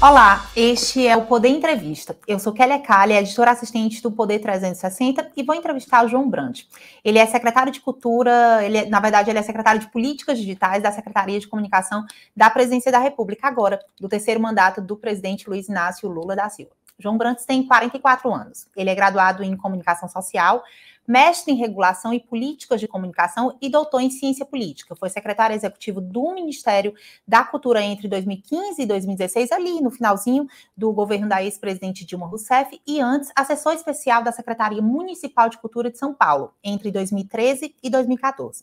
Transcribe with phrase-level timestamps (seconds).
[0.00, 2.16] Olá, este é o Poder Entrevista.
[2.24, 6.68] Eu sou Kélia Calha, editora assistente do Poder 360 e vou entrevistar o João Brandt.
[7.04, 10.84] Ele é secretário de Cultura, ele é, na verdade, ele é secretário de Políticas Digitais
[10.84, 12.04] da Secretaria de Comunicação
[12.36, 16.70] da Presidência da República, agora, do terceiro mandato do presidente Luiz Inácio Lula da Silva.
[16.96, 18.68] João Brandt tem 44 anos.
[18.76, 20.62] Ele é graduado em Comunicação Social,
[21.08, 24.94] mestre em regulação e políticas de comunicação e doutor em ciência política.
[24.94, 26.92] Foi secretário executivo do Ministério
[27.26, 32.78] da Cultura entre 2015 e 2016, ali no finalzinho do governo da ex-presidente Dilma Rousseff,
[32.86, 37.88] e antes assessor especial da Secretaria Municipal de Cultura de São Paulo, entre 2013 e
[37.88, 38.62] 2014.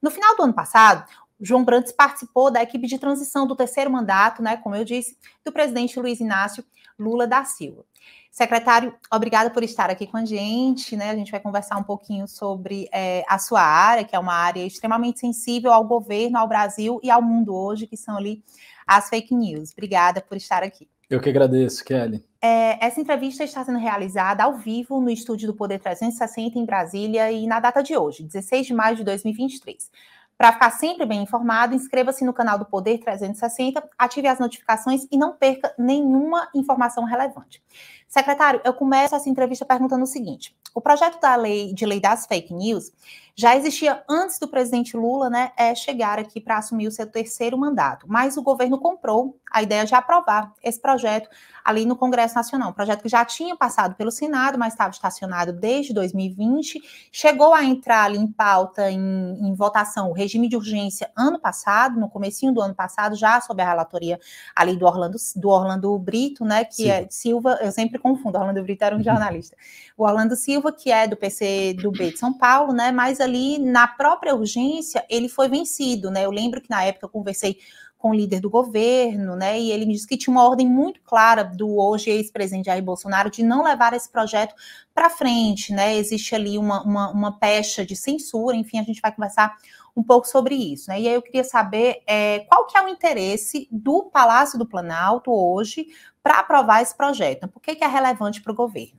[0.00, 1.04] No final do ano passado,
[1.40, 5.50] João Brandes participou da equipe de transição do terceiro mandato, né, como eu disse, do
[5.50, 6.64] presidente Luiz Inácio
[6.98, 7.84] Lula da Silva.
[8.30, 11.10] Secretário, obrigada por estar aqui com a gente, né?
[11.10, 14.64] A gente vai conversar um pouquinho sobre é, a sua área, que é uma área
[14.64, 18.44] extremamente sensível ao governo, ao Brasil e ao mundo hoje, que são ali
[18.86, 19.72] as fake news.
[19.72, 20.88] Obrigada por estar aqui.
[21.10, 22.24] Eu que agradeço, Kelly.
[22.40, 27.32] É, essa entrevista está sendo realizada ao vivo no estúdio do Poder 360 em Brasília
[27.32, 29.90] e na data de hoje, 16 de maio de 2023.
[30.38, 35.18] Para ficar sempre bem informado, inscreva-se no canal do Poder 360, ative as notificações e
[35.18, 37.62] não perca nenhuma informação relevante.
[38.10, 42.26] Secretário, eu começo essa entrevista perguntando o seguinte: o projeto da lei de lei das
[42.26, 42.90] fake news
[43.36, 47.56] já existia antes do presidente Lula né, é, chegar aqui para assumir o seu terceiro
[47.56, 51.28] mandato, mas o governo comprou a ideia de aprovar esse projeto
[51.64, 52.70] ali no Congresso Nacional.
[52.70, 57.64] Um projeto que já tinha passado pelo Senado, mas estava estacionado desde 2020, chegou a
[57.64, 62.52] entrar ali em pauta, em, em votação, o regime de urgência ano passado, no comecinho
[62.52, 64.18] do ano passado, já sob a relatoria
[64.54, 66.90] ali do Orlando, do Orlando Brito, né, que Sim.
[66.90, 69.04] é Silva, eu sempre confundo, Orlando Brito era um uhum.
[69.04, 69.56] jornalista.
[69.96, 73.58] O Orlando Silva, que é do PC do B de São Paulo, né, mas ali
[73.58, 77.58] na própria urgência ele foi vencido, né, eu lembro que na época eu conversei
[78.00, 79.60] com o líder do governo, né?
[79.60, 83.30] E ele me disse que tinha uma ordem muito clara do hoje ex-presidente Jair Bolsonaro
[83.30, 84.54] de não levar esse projeto
[84.94, 85.94] para frente, né?
[85.96, 89.54] Existe ali uma, uma, uma, pecha de censura, enfim, a gente vai conversar
[89.96, 91.00] um pouco sobre isso, né?
[91.00, 95.30] E aí eu queria saber é, qual que é o interesse do Palácio do Planalto
[95.30, 95.86] hoje
[96.22, 97.48] para aprovar esse projeto.
[97.48, 98.98] Por que, que é relevante para o governo?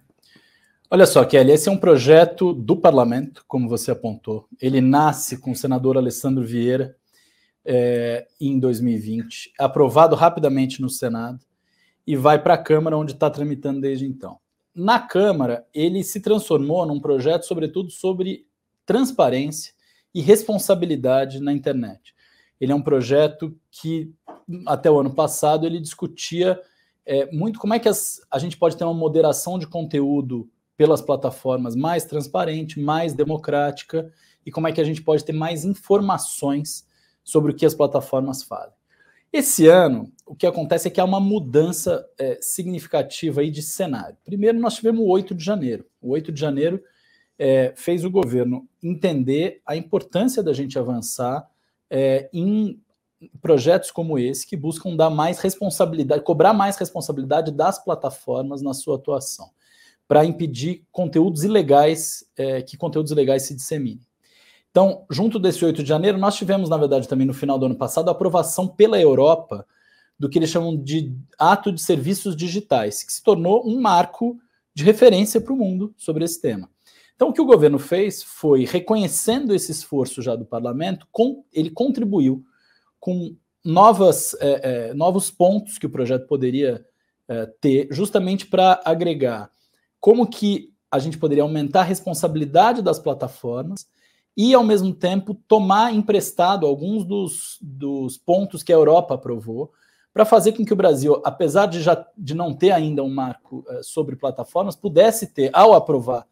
[0.90, 4.46] Olha só, Kelly, esse é um projeto do parlamento, como você apontou.
[4.62, 6.97] Ele nasce com o senador Alessandro Vieira,
[7.63, 11.40] é, em 2020, aprovado rapidamente no Senado
[12.06, 14.40] e vai para a Câmara, onde está tramitando desde então.
[14.73, 18.46] Na Câmara, ele se transformou num projeto, sobretudo, sobre
[18.85, 19.73] transparência
[20.14, 22.14] e responsabilidade na internet.
[22.60, 24.14] Ele é um projeto que,
[24.68, 26.60] até o ano passado, ele discutia
[27.06, 31.02] é, muito como é que as, a gente pode ter uma moderação de conteúdo pelas
[31.02, 34.12] plataformas mais transparente, mais democrática,
[34.46, 36.86] e como é que a gente pode ter mais informações
[37.24, 38.76] sobre o que as plataformas fazem.
[39.32, 44.18] Esse ano, o que acontece é que há uma mudança é, significativa aí de cenário.
[44.26, 45.86] Primeiro, nós tivemos o 8 de janeiro.
[46.02, 46.84] O 8 de janeiro
[47.44, 51.50] é, fez o governo entender a importância da gente avançar
[51.90, 52.79] é, em
[53.41, 58.96] projetos como esse, que buscam dar mais responsabilidade, cobrar mais responsabilidade das plataformas na sua
[58.96, 59.50] atuação,
[60.07, 64.06] para impedir conteúdos ilegais, é, que conteúdos ilegais se disseminem.
[64.69, 67.75] Então, junto desse 8 de janeiro, nós tivemos, na verdade, também no final do ano
[67.75, 69.66] passado, a aprovação pela Europa
[70.18, 74.38] do que eles chamam de ato de serviços digitais, que se tornou um marco
[74.75, 76.69] de referência para o mundo sobre esse tema.
[77.16, 81.70] Então, o que o governo fez foi, reconhecendo esse esforço já do parlamento, com, ele
[81.70, 82.44] contribuiu
[83.00, 86.86] com novas, é, é, novos pontos que o projeto poderia
[87.28, 89.50] é, ter, justamente para agregar
[90.00, 93.88] como que a gente poderia aumentar a responsabilidade das plataformas
[94.36, 99.72] e, ao mesmo tempo, tomar emprestado alguns dos, dos pontos que a Europa aprovou
[100.14, 103.66] para fazer com que o Brasil, apesar de, já, de não ter ainda um marco
[103.70, 106.28] uh, sobre plataformas, pudesse ter, ao aprovar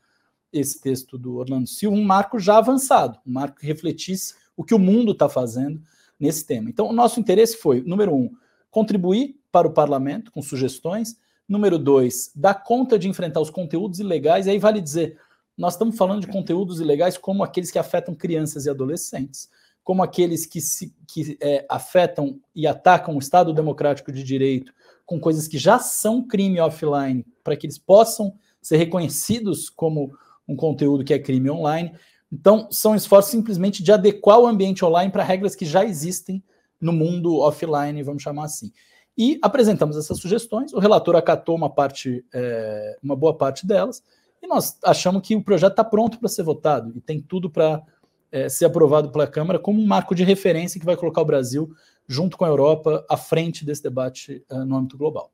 [0.51, 4.73] esse texto do Orlando Silva, um marco já avançado, um marco que refletisse o que
[4.73, 5.81] o mundo está fazendo
[6.19, 6.69] nesse tema.
[6.69, 8.29] Então, o nosso interesse foi, número um,
[8.69, 14.45] contribuir para o parlamento com sugestões, número dois, dar conta de enfrentar os conteúdos ilegais,
[14.45, 15.17] e aí vale dizer,
[15.57, 19.49] nós estamos falando de conteúdos ilegais como aqueles que afetam crianças e adolescentes,
[19.83, 24.71] como aqueles que, se, que é, afetam e atacam o Estado Democrático de Direito,
[25.05, 30.13] com coisas que já são crime offline, para que eles possam ser reconhecidos como
[30.49, 31.93] um conteúdo que é crime online.
[32.31, 36.43] Então, são esforços simplesmente de adequar o ambiente online para regras que já existem
[36.81, 38.71] no mundo offline, vamos chamar assim.
[39.17, 44.01] E apresentamos essas sugestões, o relator acatou uma parte, é, uma boa parte delas,
[44.41, 47.83] e nós achamos que o projeto está pronto para ser votado e tem tudo para
[48.31, 51.69] é, ser aprovado pela Câmara como um marco de referência que vai colocar o Brasil,
[52.07, 55.31] junto com a Europa, à frente desse debate uh, no âmbito global.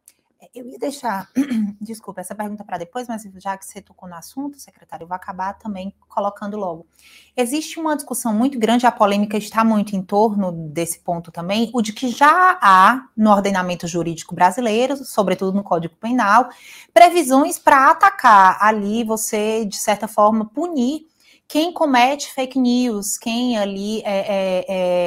[0.55, 1.29] Eu ia deixar,
[1.81, 5.15] desculpa, essa pergunta para depois, mas já que você tocou no assunto, secretário, eu vou
[5.15, 6.87] acabar também colocando logo.
[7.35, 11.81] Existe uma discussão muito grande, a polêmica está muito em torno desse ponto também, o
[11.81, 16.49] de que já há no ordenamento jurídico brasileiro, sobretudo no Código Penal,
[16.93, 21.07] previsões para atacar ali, você, de certa forma, punir
[21.47, 24.65] quem comete fake news, quem ali é, é,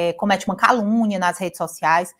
[0.09, 2.13] é, comete uma calúnia nas redes sociais.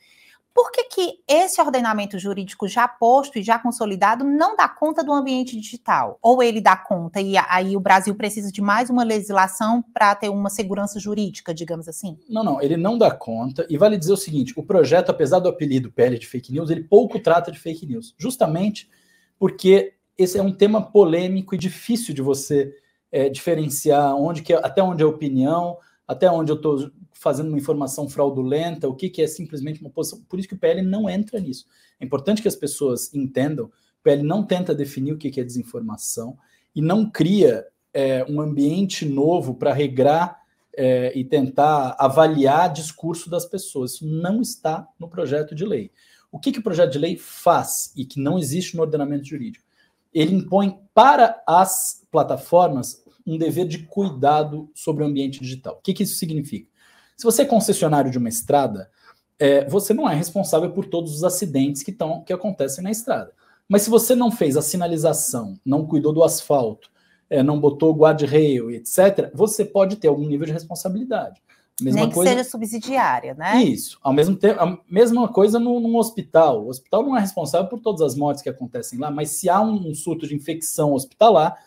[0.54, 5.13] Por que, que esse ordenamento jurídico já posto e já consolidado não dá conta do
[5.13, 6.18] ambiente digital?
[6.22, 10.30] Ou ele dá conta e aí o Brasil precisa de mais uma legislação para ter
[10.30, 12.18] uma segurança jurídica, digamos assim?
[12.30, 13.66] Não, não, ele não dá conta.
[13.69, 16.84] E vale dizer o seguinte: o projeto, apesar do apelido PL de fake news, ele
[16.84, 18.90] pouco trata de fake news, justamente
[19.38, 22.75] porque esse é um tema polêmico e difícil de você
[23.12, 25.78] é, diferenciar onde que é, até onde é opinião,
[26.10, 30.20] até onde eu estou fazendo uma informação fraudulenta, o que, que é simplesmente uma posição.
[30.28, 31.68] Por isso que o PL não entra nisso.
[32.00, 33.68] É importante que as pessoas entendam.
[33.68, 36.36] O PL não tenta definir o que, que é desinformação
[36.76, 40.42] e não cria é, um ambiente novo para regrar
[40.76, 43.94] é, e tentar avaliar discurso das pessoas.
[43.94, 45.92] Isso não está no projeto de lei.
[46.32, 49.64] O que, que o projeto de lei faz e que não existe no ordenamento jurídico?
[50.12, 53.04] Ele impõe para as plataformas
[53.34, 55.76] um dever de cuidado sobre o ambiente digital.
[55.76, 56.68] O que, que isso significa?
[57.16, 58.90] Se você é concessionário de uma estrada,
[59.38, 63.31] é, você não é responsável por todos os acidentes que, tão, que acontecem na estrada.
[63.68, 66.90] Mas se você não fez a sinalização, não cuidou do asfalto,
[67.30, 71.42] é, não botou guardrail, etc., você pode ter algum nível de responsabilidade.
[71.81, 72.31] Mesma Nem que coisa...
[72.31, 73.64] seja subsidiária, né?
[73.64, 73.98] Isso.
[74.02, 76.66] Ao mesmo tempo, a mesma coisa no, num hospital.
[76.66, 79.62] O hospital não é responsável por todas as mortes que acontecem lá, mas se há
[79.62, 81.58] um, um surto de infecção hospitalar,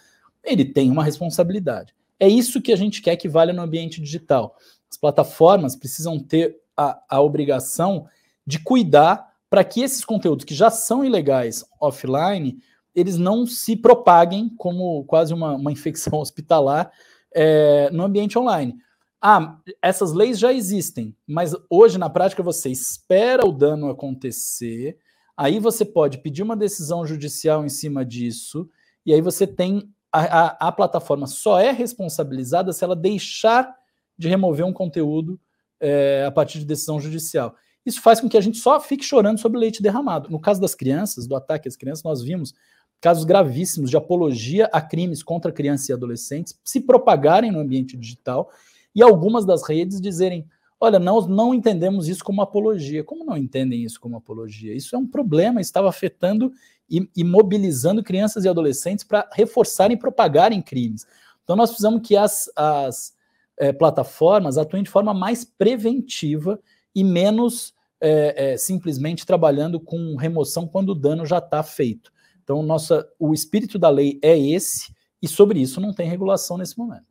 [0.44, 1.94] ele tem uma responsabilidade.
[2.18, 4.56] É isso que a gente quer que valha no ambiente digital.
[4.90, 8.06] As plataformas precisam ter a, a obrigação
[8.46, 12.58] de cuidar para que esses conteúdos que já são ilegais offline,
[12.94, 16.90] eles não se propaguem como quase uma, uma infecção hospitalar
[17.34, 18.76] é, no ambiente online.
[19.20, 24.98] Ah, essas leis já existem, mas hoje na prática você espera o dano acontecer,
[25.36, 28.68] aí você pode pedir uma decisão judicial em cima disso,
[29.06, 33.74] e aí você tem a, a, a plataforma só é responsabilizada se ela deixar
[34.18, 35.40] de remover um conteúdo
[35.80, 37.56] é, a partir de decisão judicial.
[37.84, 40.30] Isso faz com que a gente só fique chorando sobre leite derramado.
[40.30, 42.54] No caso das crianças, do ataque às crianças, nós vimos
[43.00, 48.48] casos gravíssimos de apologia a crimes contra crianças e adolescentes se propagarem no ambiente digital
[48.94, 50.46] e algumas das redes dizerem:
[50.78, 53.02] olha, nós não entendemos isso como apologia.
[53.02, 54.74] Como não entendem isso como apologia?
[54.74, 56.52] Isso é um problema, estava afetando
[56.92, 61.06] e, e mobilizando crianças e adolescentes para reforçarem e propagarem crimes.
[61.42, 63.14] Então nós precisamos que as, as
[63.58, 66.60] é, plataformas atuem de forma mais preventiva
[66.94, 72.12] e menos é, é, simplesmente trabalhando com remoção quando o dano já está feito.
[72.42, 74.92] Então, nossa, o espírito da lei é esse,
[75.22, 77.06] e sobre isso não tem regulação nesse momento.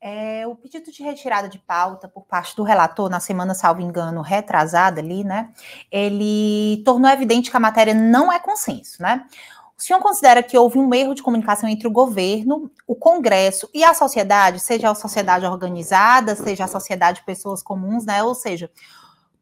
[0.00, 4.22] É, o pedido de retirada de pauta por parte do relator, na semana, salvo engano,
[4.22, 5.52] retrasada ali, né?
[5.92, 9.26] Ele tornou evidente que a matéria não é consenso, né?
[9.80, 13.82] O senhor considera que houve um erro de comunicação entre o governo, o Congresso e
[13.82, 18.22] a sociedade, seja a sociedade organizada, seja a sociedade de pessoas comuns, né?
[18.22, 18.70] Ou seja,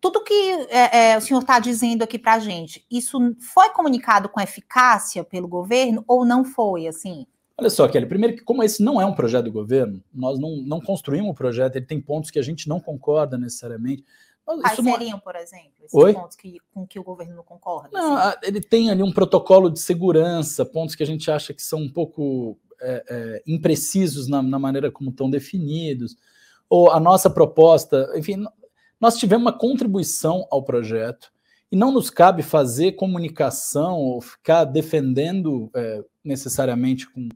[0.00, 4.29] tudo que é, é, o senhor está dizendo aqui para a gente, isso foi comunicado
[4.29, 7.27] com eficácia pelo governo ou não foi, assim?
[7.61, 10.57] Olha só, Kelly, primeiro que como esse não é um projeto do governo, nós não,
[10.59, 14.05] não construímos o um projeto, ele tem pontos que a gente não concorda necessariamente,
[14.57, 14.88] Quais não...
[14.88, 16.15] É seriam, por exemplo, esses Oi?
[16.15, 17.91] pontos que, com que o governo não concorda?
[17.93, 18.38] Não, assim?
[18.45, 21.93] ele tem ali um protocolo de segurança, pontos que a gente acha que são um
[21.93, 26.17] pouco é, é, imprecisos na, na, maneira como estão definidos,
[26.71, 28.43] ou a nossa proposta, enfim,
[28.99, 31.31] nós tivemos uma contribuição ao projeto
[31.71, 37.29] e não nos cabe fazer comunicação ou ficar defendendo é, necessariamente com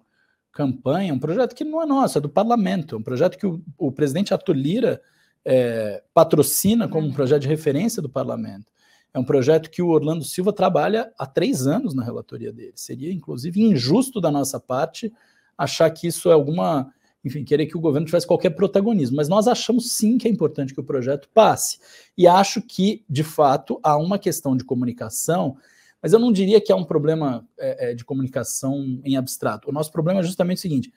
[0.53, 3.63] campanha um projeto que não é nosso, é do parlamento, é um projeto que o,
[3.79, 5.03] o presidente Arthur Lira
[5.45, 7.15] é, patrocina como um uhum.
[7.15, 8.71] projeto de referência do parlamento.
[9.15, 12.73] É um projeto que o Orlando Silva trabalha há três anos na relatoria dele.
[12.77, 15.13] Seria, inclusive, injusto da nossa parte
[15.57, 16.93] achar que isso é alguma.
[17.25, 19.17] Enfim, querer que o governo tivesse qualquer protagonismo.
[19.17, 21.79] Mas nós achamos sim que é importante que o projeto passe.
[22.17, 25.57] E acho que, de fato, há uma questão de comunicação,
[26.03, 29.71] mas eu não diria que há um problema é, é de comunicação em abstrato.
[29.71, 30.93] O nosso problema é justamente o seguinte: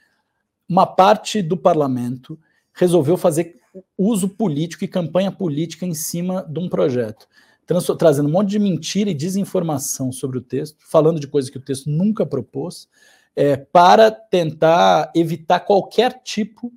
[0.67, 2.39] uma parte do parlamento
[2.73, 3.55] resolveu fazer
[3.97, 7.27] uso político e campanha política em cima de um projeto,
[7.97, 11.61] trazendo um monte de mentira e desinformação sobre o texto, falando de coisas que o
[11.61, 12.87] texto nunca propôs,
[13.35, 16.71] é, para tentar evitar qualquer tipo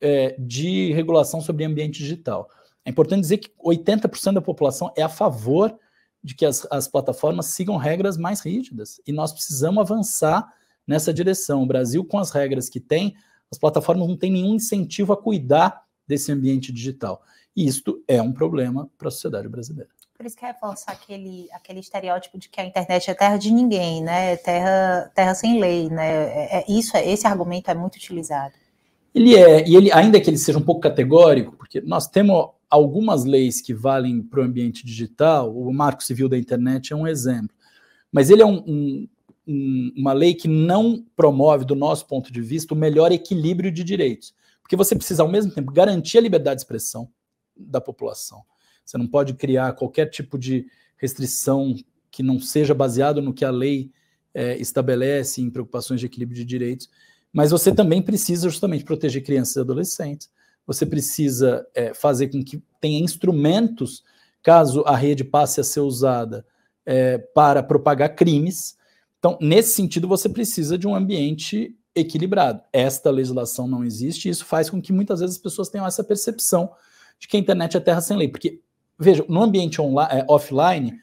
[0.00, 2.48] é, de regulação sobre ambiente digital.
[2.84, 5.76] É importante dizer que 80% da população é a favor
[6.22, 9.00] de que as, as plataformas sigam regras mais rígidas.
[9.06, 10.52] E nós precisamos avançar
[10.86, 11.62] nessa direção.
[11.62, 13.14] O Brasil, com as regras que tem,
[13.50, 17.22] as plataformas não têm nenhum incentivo a cuidar desse ambiente digital.
[17.56, 19.90] E isto é um problema para a sociedade brasileira.
[20.16, 24.02] Por isso que reforça aquele, aquele estereótipo de que a internet é terra de ninguém,
[24.02, 24.36] né?
[24.36, 26.08] Terra, terra sem lei, né?
[26.08, 28.52] É, é, isso, esse argumento é muito utilizado.
[29.14, 33.24] Ele é, e ele, ainda que ele seja um pouco categórico, porque nós temos algumas
[33.24, 37.54] leis que valem para o ambiente digital, o Marco Civil da Internet é um exemplo,
[38.12, 39.08] mas ele é um, um,
[39.46, 43.82] um, uma lei que não promove, do nosso ponto de vista, o melhor equilíbrio de
[43.82, 47.10] direitos, porque você precisa, ao mesmo tempo, garantir a liberdade de expressão
[47.56, 48.42] da população,
[48.84, 51.74] você não pode criar qualquer tipo de restrição
[52.10, 53.90] que não seja baseado no que a lei
[54.34, 56.88] é, estabelece em preocupações de equilíbrio de direitos,
[57.32, 60.30] mas você também precisa justamente proteger crianças e adolescentes.
[60.66, 64.04] Você precisa é, fazer com que tenha instrumentos,
[64.42, 66.44] caso a rede passe a ser usada
[66.86, 68.76] é, para propagar crimes.
[69.18, 72.62] Então, nesse sentido, você precisa de um ambiente equilibrado.
[72.72, 76.04] Esta legislação não existe e isso faz com que muitas vezes as pessoas tenham essa
[76.04, 76.70] percepção
[77.18, 78.60] de que a internet é terra sem lei, porque
[78.98, 80.98] veja, no ambiente online, é, offline,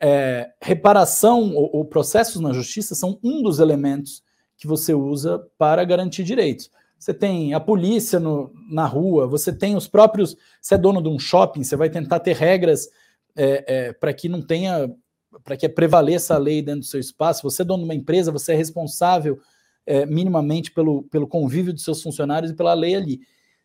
[0.00, 4.22] é, reparação ou, ou, processos na justiça são um dos elementos
[4.56, 6.70] que você usa para garantir direitos.
[7.00, 10.36] Você tem a polícia no, na rua, você tem os próprios.
[10.60, 12.90] Você é dono de um shopping, você vai tentar ter regras
[13.34, 14.94] é, é para que não tenha.
[15.42, 17.42] para que prevaleça a lei dentro do seu espaço.
[17.42, 19.40] Você é dono de uma empresa, você é responsável
[19.86, 23.20] é, minimamente pelo, pelo convívio dos seus funcionários e pela lei ali.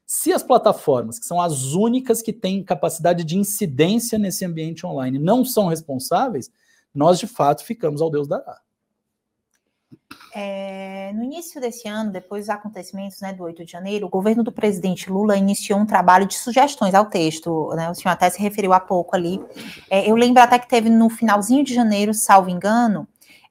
[0.05, 5.19] Se as plataformas, que são as únicas que têm capacidade de incidência nesse ambiente online,
[5.19, 6.49] não são responsáveis,
[6.93, 8.61] nós de fato ficamos ao Deus dará.
[10.33, 14.43] É, no início desse ano, depois dos acontecimentos né, do 8 de janeiro, o governo
[14.43, 17.69] do presidente Lula iniciou um trabalho de sugestões ao texto.
[17.75, 19.41] Né, o senhor até se referiu há pouco ali.
[19.89, 23.07] É, eu lembro até que teve no finalzinho de janeiro, salvo engano,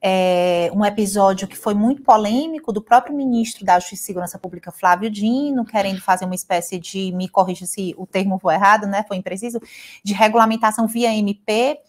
[0.07, 4.71] é, um episódio que foi muito polêmico do próprio ministro da Justiça e Segurança Pública,
[4.71, 9.03] Flávio Dino, querendo fazer uma espécie de, me corrija se o termo foi errado, né,
[9.09, 9.59] foi impreciso,
[10.03, 11.81] de regulamentação via MP,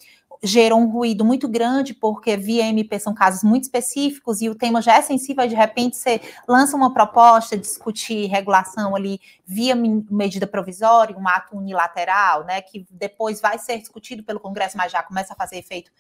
[0.46, 4.82] gerou um ruído muito grande, porque via MP são casos muito específicos e o tema
[4.82, 11.18] já é sensível, de repente você lança uma proposta, discutir regulação ali via medida provisória,
[11.18, 15.36] um ato unilateral, né, que depois vai ser discutido pelo Congresso, mas já começa a
[15.36, 15.92] fazer efeito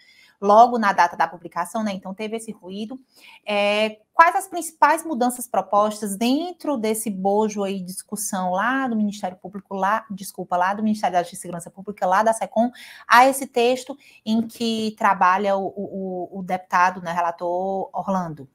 [0.45, 1.91] logo na data da publicação, né?
[1.93, 2.99] Então teve esse ruído.
[3.45, 9.37] É, quais as principais mudanças propostas dentro desse bojo aí de discussão lá do Ministério
[9.37, 12.71] Público, lá, desculpa, lá do Ministério da Segurança Pública, lá da SECOM,
[13.07, 18.47] a esse texto em que trabalha o, o, o deputado, né, relator Orlando?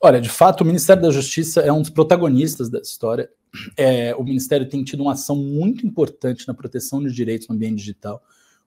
[0.00, 3.28] Olha, de fato, o Ministério da Justiça é um dos protagonistas dessa história.
[3.76, 7.76] É, o Ministério tem tido uma ação muito importante na proteção dos direitos no ambiente
[7.76, 8.22] digital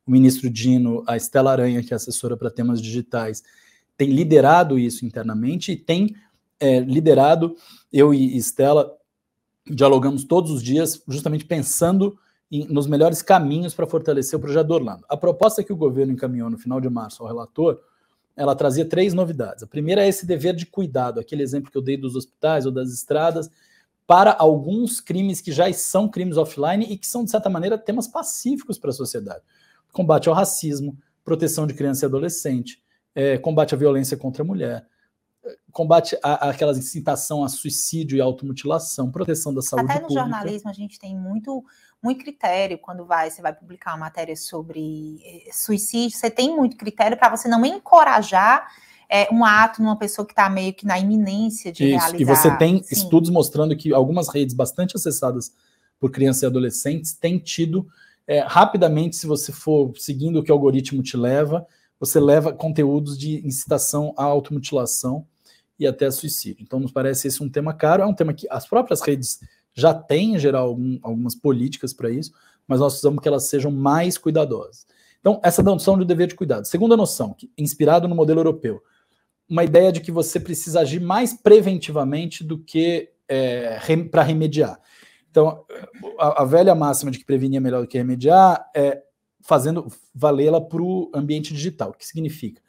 [0.08, 3.44] o ministro Dino, a Estela Aranha, que é assessora para temas digitais,
[3.98, 6.16] tem liderado isso internamente e tem
[6.60, 7.56] é, liderado,
[7.92, 8.96] eu e Estela
[9.66, 12.18] dialogamos todos os dias, justamente pensando
[12.50, 15.04] em, nos melhores caminhos para fortalecer o projeto do Orlando.
[15.10, 17.82] A proposta que o governo encaminhou no final de março ao relator,
[18.36, 19.64] ela trazia três novidades.
[19.64, 22.72] A primeira é esse dever de cuidado, aquele exemplo que eu dei dos hospitais ou
[22.72, 23.50] das estradas,
[24.06, 28.08] para alguns crimes que já são crimes offline e que são, de certa maneira, temas
[28.08, 29.44] pacíficos para a sociedade
[29.98, 32.80] combate ao racismo, proteção de criança e adolescente,
[33.16, 34.86] é, combate à violência contra a mulher,
[35.72, 40.22] combate a, a aquela incitação a suicídio e automutilação, proteção da saúde Até no pública.
[40.22, 41.66] jornalismo a gente tem muito
[42.04, 46.78] muito critério quando vai você vai publicar uma matéria sobre eh, suicídio, você tem muito
[46.78, 48.68] critério para você não encorajar
[49.10, 52.22] é, um ato numa pessoa que está meio que na iminência de Isso, realizar.
[52.22, 52.94] E você tem sim.
[52.94, 55.52] estudos mostrando que algumas redes bastante acessadas
[56.00, 57.88] por crianças e adolescentes têm tido
[58.28, 61.66] é, rapidamente, se você for seguindo o que o algoritmo te leva,
[62.00, 65.26] você leva conteúdos de incitação à automutilação
[65.80, 66.64] e até suicídio.
[66.64, 69.40] Então, nos parece esse um tema caro, é um tema que as próprias redes
[69.74, 72.32] já têm, em geral, algum, algumas políticas para isso,
[72.68, 74.86] mas nós precisamos que elas sejam mais cuidadosas.
[75.20, 76.66] Então, essa noção de dever de cuidado.
[76.66, 78.82] Segunda noção, que, inspirado no modelo europeu,
[79.50, 83.80] uma ideia de que você precisa agir mais preventivamente do que é,
[84.12, 84.80] para remediar.
[85.38, 85.64] Então,
[86.18, 89.04] a, a, velha máxima de que prevenir é melhor do que remediar é
[89.40, 91.92] fazendo valê-la para o ambiente digital.
[91.92, 92.60] O que significa?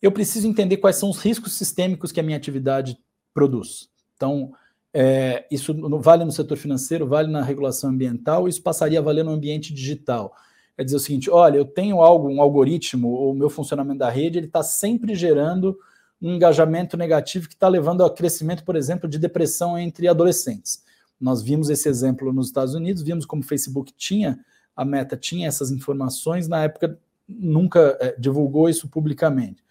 [0.00, 2.96] Eu preciso entender quais são os riscos sistêmicos que a minha atividade
[3.34, 3.90] produz.
[4.16, 4.54] Então,
[4.94, 9.32] é, isso vale no setor financeiro, vale na regulação ambiental, isso passaria a valer no
[9.32, 10.34] ambiente digital.
[10.78, 14.08] É dizer o seguinte: olha, eu tenho algo, um algoritmo, ou o meu funcionamento da
[14.08, 15.78] rede, ele está sempre gerando
[16.22, 20.85] um engajamento negativo que está levando ao crescimento, por exemplo, de depressão entre adolescentes.
[21.20, 24.38] Nós vimos esse exemplo nos Estados Unidos, vimos como o Facebook tinha,
[24.74, 29.64] a Meta tinha essas informações na época nunca é, divulgou isso publicamente.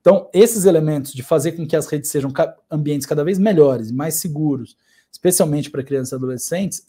[0.00, 2.32] Então, esses elementos de fazer com que as redes sejam
[2.70, 4.76] ambientes cada vez melhores e mais seguros,
[5.10, 6.84] especialmente para crianças e adolescentes,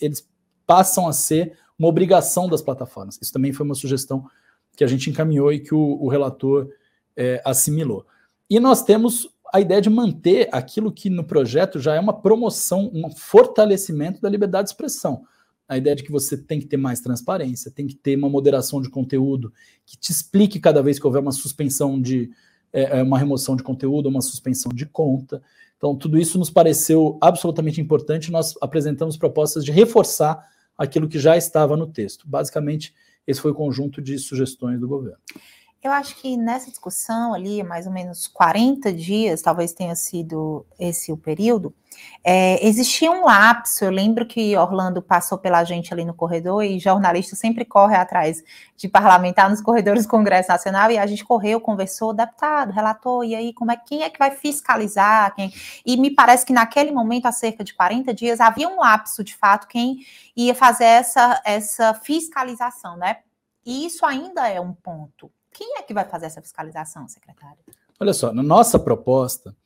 [0.00, 0.26] eles
[0.66, 3.18] passam a ser uma obrigação das plataformas.
[3.20, 4.28] Isso também foi uma sugestão
[4.76, 6.68] que a gente encaminhou e que o, o relator
[7.16, 8.04] é, assimilou.
[8.48, 12.90] E nós temos a ideia de manter aquilo que no projeto já é uma promoção,
[12.92, 15.24] um fortalecimento da liberdade de expressão.
[15.68, 18.80] A ideia de que você tem que ter mais transparência, tem que ter uma moderação
[18.80, 19.52] de conteúdo
[19.84, 22.30] que te explique cada vez que houver uma suspensão de
[22.72, 25.42] é, é uma remoção de conteúdo, uma suspensão de conta.
[25.76, 28.30] Então, tudo isso nos pareceu absolutamente importante.
[28.30, 32.28] Nós apresentamos propostas de reforçar aquilo que já estava no texto.
[32.28, 32.94] Basicamente,
[33.26, 35.18] esse foi o conjunto de sugestões do governo.
[35.82, 41.12] Eu acho que nessa discussão ali, mais ou menos 40 dias, talvez tenha sido esse
[41.12, 41.72] o período,
[42.24, 43.84] é, existia um lapso.
[43.84, 48.42] Eu lembro que Orlando passou pela gente ali no corredor e jornalista sempre corre atrás
[48.76, 53.34] de parlamentar nos corredores do Congresso Nacional e a gente correu, conversou, deputado, relator, e
[53.34, 55.34] aí como é quem é que vai fiscalizar?
[55.34, 55.52] Quem...
[55.84, 59.34] E me parece que naquele momento, há cerca de 40 dias, havia um lapso de
[59.34, 59.98] fato quem
[60.36, 63.18] ia fazer essa, essa fiscalização, né?
[63.64, 65.30] E isso ainda é um ponto.
[65.56, 67.56] Quem é que vai fazer essa fiscalização, secretário?
[67.98, 69.56] Olha só, na nossa proposta,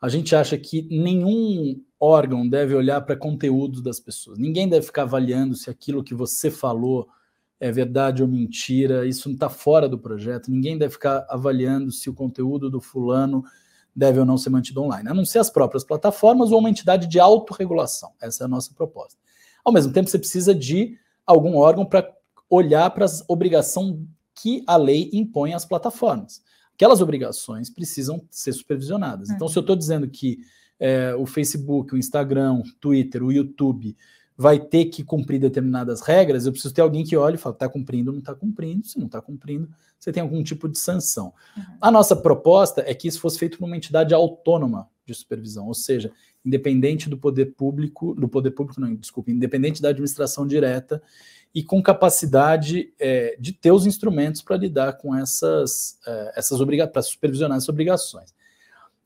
[0.00, 4.38] a gente acha que nenhum órgão deve olhar para conteúdos das pessoas.
[4.38, 7.08] Ninguém deve ficar avaliando se aquilo que você falou
[7.58, 9.04] é verdade ou mentira.
[9.04, 10.52] Isso não está fora do projeto.
[10.52, 13.42] Ninguém deve ficar avaliando se o conteúdo do fulano
[13.94, 17.08] deve ou não ser mantido online, a não ser as próprias plataformas ou uma entidade
[17.08, 18.12] de autorregulação.
[18.22, 19.18] Essa é a nossa proposta.
[19.64, 22.08] Ao mesmo tempo, você precisa de algum órgão para
[22.48, 23.96] olhar para as obrigações
[24.40, 26.42] que a lei impõe às plataformas.
[26.74, 29.28] Aquelas obrigações precisam ser supervisionadas.
[29.30, 30.38] Então, se eu estou dizendo que
[30.78, 33.94] é, o Facebook, o Instagram, o Twitter, o YouTube
[34.36, 37.68] vai ter que cumprir determinadas regras, eu preciso ter alguém que olhe e fale, está
[37.68, 38.86] cumprindo ou não está cumprindo.
[38.86, 39.68] Se não está cumprindo,
[39.98, 41.34] você tem algum tipo de sanção.
[41.54, 41.62] Uhum.
[41.78, 45.74] A nossa proposta é que isso fosse feito por uma entidade autônoma de supervisão, ou
[45.74, 46.10] seja,
[46.42, 51.02] independente do poder público, do poder público, não, desculpe, independente da administração direta
[51.54, 56.92] e com capacidade é, de ter os instrumentos para lidar com essas, é, essas obrigações,
[56.92, 58.32] para supervisionar essas obrigações.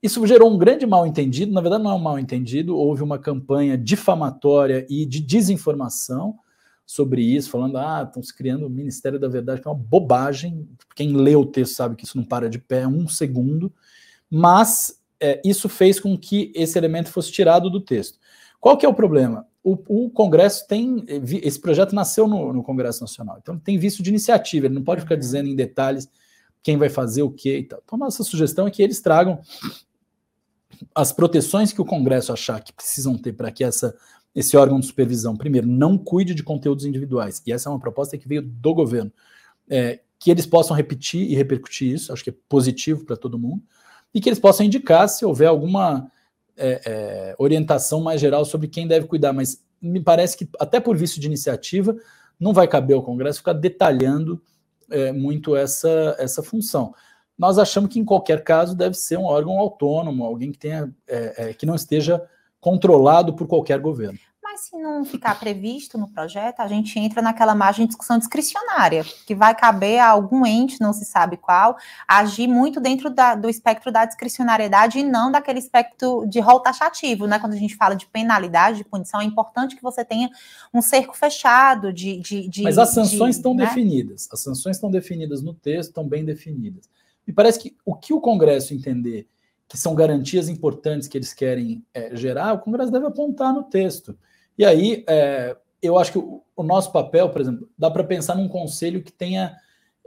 [0.02, 4.86] Isso gerou um grande mal-entendido, na verdade não é um mal-entendido, houve uma campanha difamatória
[4.90, 6.38] e de desinformação
[6.86, 10.68] sobre isso, falando, ah, estão se criando o Ministério da Verdade, que é uma bobagem,
[10.94, 13.72] quem lê o texto sabe que isso não para de pé um segundo,
[14.30, 18.18] mas é, isso fez com que esse elemento fosse tirado do texto.
[18.64, 19.46] Qual que é o problema?
[19.62, 21.04] o, o, Congresso tem.
[21.42, 25.02] Esse projeto nasceu no, no, Congresso Nacional, então tem visto de iniciativa, ele não pode
[25.02, 26.08] ficar dizendo em detalhes
[26.62, 27.82] quem vai fazer o quê e tal.
[27.84, 29.38] Então, nossa sugestão é que eles tragam
[30.94, 33.94] as proteções que o Congresso achar que precisam ter para que essa,
[34.34, 38.16] esse órgão de supervisão, primeiro, não cuide de conteúdos individuais, e essa é uma proposta
[38.16, 39.12] que veio do governo,
[39.68, 43.62] é, que eles possam repetir e repercutir isso, acho que é positivo para todo mundo,
[44.14, 46.10] e que eles possam indicar se houver alguma
[46.56, 50.96] é, é, orientação mais geral sobre quem deve cuidar, mas me parece que, até por
[50.96, 51.96] vício de iniciativa,
[52.38, 54.40] não vai caber ao Congresso ficar detalhando
[54.90, 56.94] é, muito essa, essa função.
[57.36, 61.48] Nós achamos que, em qualquer caso, deve ser um órgão autônomo, alguém que, tenha, é,
[61.48, 62.22] é, que não esteja
[62.60, 64.18] controlado por qualquer governo.
[64.54, 69.04] Mas se não ficar previsto no projeto, a gente entra naquela margem de discussão discricionária,
[69.26, 73.50] que vai caber a algum ente, não se sabe qual, agir muito dentro da, do
[73.50, 77.40] espectro da discricionariedade e não daquele espectro de rol taxativo, né?
[77.40, 80.30] Quando a gente fala de penalidade, de punição, é importante que você tenha
[80.72, 82.20] um cerco fechado de.
[82.20, 83.66] de, de Mas as sanções de, estão né?
[83.66, 84.28] definidas.
[84.30, 86.88] As sanções estão definidas no texto, estão bem definidas.
[87.26, 89.26] Me parece que o que o Congresso entender
[89.66, 94.16] que são garantias importantes que eles querem é, gerar, o Congresso deve apontar no texto.
[94.56, 98.36] E aí, é, eu acho que o, o, nosso papel, por exemplo, dá para pensar
[98.36, 99.56] num conselho que tenha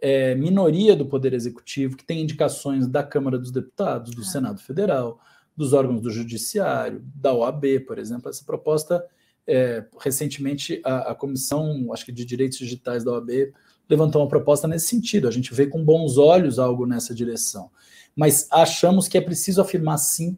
[0.01, 4.25] é, minoria do Poder Executivo, que tenha indicações da Câmara dos Deputados, do ah.
[4.25, 5.19] Senado Federal,
[5.55, 8.29] dos órgãos do Judiciário, da OAB, por exemplo.
[8.29, 9.03] Essa proposta,
[9.45, 13.53] é, recentemente, a, a, Comissão, acho que de Direitos Digitais da OAB,
[13.89, 15.27] levantou uma proposta nesse sentido.
[15.27, 17.69] A gente vê com bons olhos algo nessa direção.
[18.15, 20.37] Mas achamos que é preciso afirmar, sim,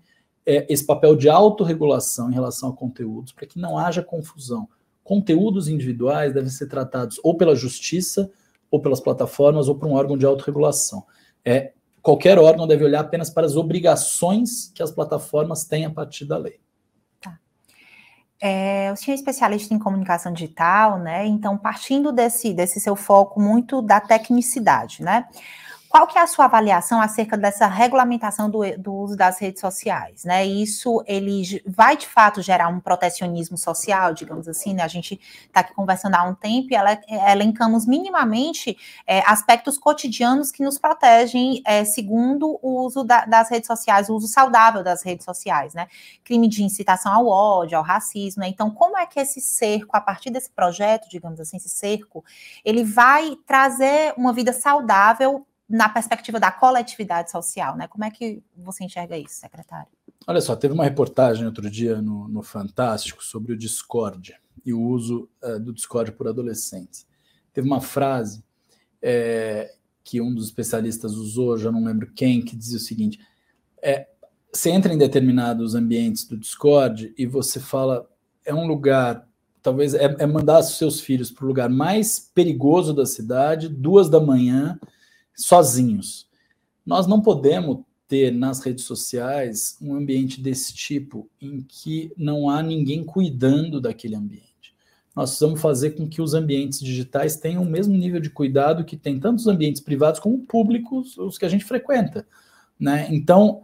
[0.50, 4.68] é, esse papel de autorregulação em relação a conteúdos, para que não haja confusão.
[5.04, 8.32] Conteúdos individuais devem ser tratados ou pela justiça,
[8.72, 11.06] ou pelas plataformas, ou por um órgão de autorregulação.
[11.46, 16.26] É, qualquer órgão deve olhar apenas para as obrigações que as plataformas têm a partir
[16.26, 16.60] da lei.
[17.22, 17.38] Tá.
[18.42, 21.28] É, o senhor é especialista em comunicação digital, né?
[21.28, 25.28] Então, partindo desse, desse seu foco muito da tecnicidade, né?
[25.90, 30.24] Qual que é a sua avaliação acerca dessa regulamentação do, do uso das redes sociais?
[30.24, 30.46] Né?
[30.46, 34.84] Isso ele vai de fato gerar um protecionismo social, digamos assim, né?
[34.84, 36.96] A gente está aqui conversando há um tempo e ela,
[37.32, 43.66] elencamos minimamente é, aspectos cotidianos que nos protegem é, segundo o uso da, das redes
[43.66, 45.88] sociais, o uso saudável das redes sociais, né?
[46.24, 48.48] Crime de incitação ao ódio, ao racismo, né?
[48.48, 52.24] Então, como é que esse cerco, a partir desse projeto, digamos assim, esse cerco,
[52.64, 57.88] ele vai trazer uma vida saudável na perspectiva da coletividade social, né?
[57.88, 59.88] Como é que você enxerga isso, secretário?
[60.26, 64.82] Olha só, teve uma reportagem outro dia no, no Fantástico sobre o Discord e o
[64.82, 67.06] uso uh, do Discord por adolescentes.
[67.54, 68.44] Teve uma frase
[69.02, 73.20] é, que um dos especialistas usou, já não lembro quem, que dizia o seguinte:
[73.82, 74.08] é,
[74.52, 78.10] você entra em determinados ambientes do Discord e você fala,
[78.44, 79.28] é um lugar,
[79.62, 84.20] talvez é, é mandar seus filhos para o lugar mais perigoso da cidade, duas da
[84.20, 84.80] manhã,
[85.40, 86.28] sozinhos.
[86.86, 92.64] Nós não podemos ter nas redes sociais um ambiente desse tipo em que não há
[92.64, 94.50] ninguém cuidando daquele ambiente.
[95.16, 98.98] Nós precisamos fazer com que os ambientes digitais tenham o mesmo nível de cuidado que
[98.98, 102.26] tem tanto os ambientes privados como públicos, os que a gente frequenta.
[102.80, 103.08] Né?
[103.12, 103.64] Então,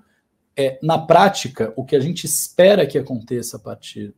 [0.55, 4.13] é, na prática, o que a gente espera que aconteça a partir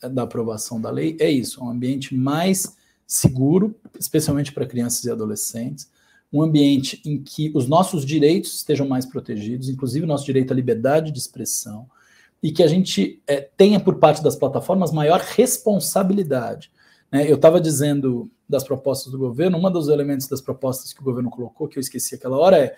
[0.00, 2.76] da aprovação da lei é isso: um ambiente mais
[3.06, 5.90] seguro, especialmente para crianças e adolescentes,
[6.32, 10.56] um ambiente em que os nossos direitos estejam mais protegidos, inclusive o nosso direito à
[10.56, 11.88] liberdade de expressão,
[12.42, 16.70] e que a gente é, tenha por parte das plataformas maior responsabilidade.
[17.10, 17.30] Né?
[17.30, 21.30] Eu estava dizendo das propostas do governo, um dos elementos das propostas que o governo
[21.30, 22.76] colocou, que eu esqueci aquela hora, é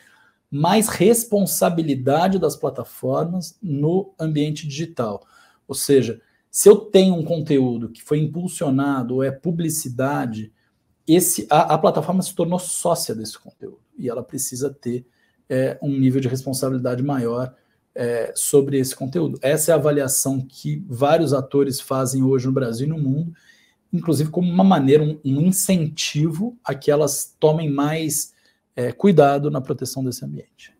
[0.50, 5.24] mais responsabilidade das plataformas no ambiente digital.
[5.66, 10.52] Ou seja, se eu tenho um conteúdo que foi impulsionado ou é publicidade,
[11.06, 15.06] esse, a, a, plataforma se tornou sócia desse conteúdo e ela precisa ter
[15.48, 17.54] é, um nível de responsabilidade maior
[17.94, 19.38] é, sobre esse conteúdo.
[19.42, 23.32] Essa é a avaliação que vários atores fazem hoje no Brasil e no mundo,
[23.92, 28.32] inclusive como uma maneira, um, um incentivo a que elas tomem mais
[28.74, 30.72] é, cuidado na proteção desse ambiente.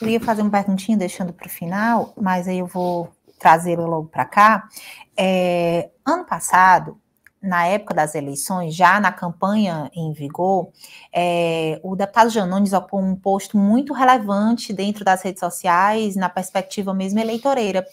[0.00, 4.08] Eu ia fazer uma perguntinha deixando para o final, mas aí eu vou trazê-lo logo
[4.08, 4.68] para cá.
[5.16, 6.98] É, ano passado,
[7.42, 10.70] na época das eleições, já na campanha em vigor,
[11.12, 16.92] é, o deputado Janones ocupou um posto muito relevante dentro das redes sociais, na perspectiva
[16.92, 17.86] mesmo eleitoreira,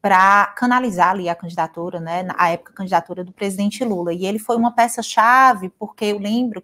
[0.00, 4.12] para canalizar ali a candidatura, né, na época a candidatura do presidente Lula.
[4.12, 6.62] E ele foi uma peça-chave, porque eu lembro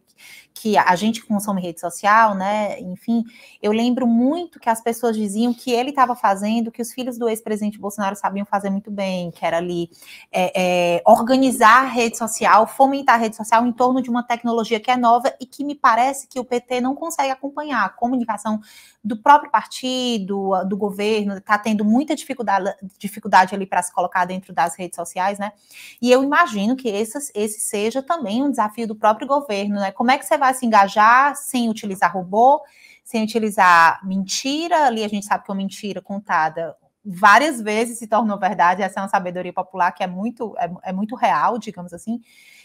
[0.54, 2.78] que a gente consome rede social, né?
[2.80, 3.24] Enfim,
[3.62, 7.28] eu lembro muito que as pessoas diziam que ele estava fazendo, que os filhos do
[7.28, 9.90] ex-presidente Bolsonaro sabiam fazer muito bem, que era ali
[10.30, 14.78] é, é, organizar a rede social, fomentar a rede social em torno de uma tecnologia
[14.78, 17.84] que é nova e que me parece que o PT não consegue acompanhar.
[17.84, 18.60] A comunicação
[19.02, 24.52] do próprio partido, do governo, está tendo muita dificuldade, dificuldade ali para se colocar dentro
[24.52, 25.52] das redes sociais, né?
[26.00, 29.90] E eu imagino que esse, esse seja também um desafio do próprio governo, né?
[29.90, 32.61] Como é que você vai se engajar sem utilizar robô,
[33.05, 34.87] sem utilizar mentira?
[34.87, 39.02] Ali a gente sabe que uma mentira contada várias vezes se tornou verdade, essa é
[39.02, 42.20] uma sabedoria popular que é muito, é, é muito real, digamos assim.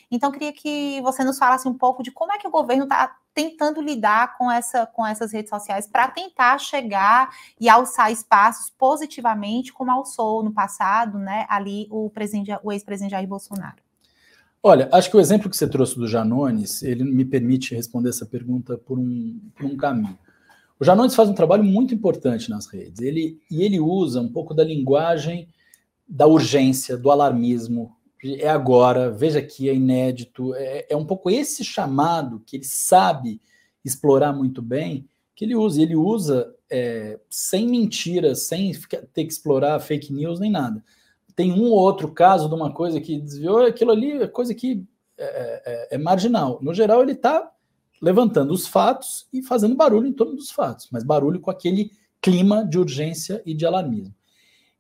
[0.09, 3.15] Então, queria que você nos falasse um pouco de como é que o governo está
[3.33, 9.73] tentando lidar com, essa, com essas redes sociais para tentar chegar e alçar espaços positivamente,
[9.73, 12.09] como alçou no passado, né, ali o,
[12.63, 13.86] o ex-presidente Jair Bolsonaro.
[14.67, 18.25] Olha, acho que o exemplo que você trouxe do Janones, ele me permite responder essa
[18.25, 20.19] pergunta por um, por um caminho.
[20.77, 24.53] O Janones faz um trabalho muito importante nas redes, ele, e ele usa um pouco
[24.53, 25.47] da linguagem
[26.05, 31.63] da urgência, do alarmismo, é agora, veja que é inédito, é, é um pouco esse
[31.63, 33.39] chamado que ele sabe
[33.85, 38.73] explorar muito bem, que ele usa, ele usa é, sem mentiras, sem
[39.13, 40.83] ter que explorar fake news nem nada
[41.37, 44.83] tem um ou outro caso de uma coisa que desviou, aquilo ali é coisa que
[45.15, 46.57] é, é, é, é marginal.
[46.63, 47.51] No geral, ele está
[48.01, 52.65] levantando os fatos e fazendo barulho em torno dos fatos, mas barulho com aquele clima
[52.65, 54.15] de urgência e de alarmismo.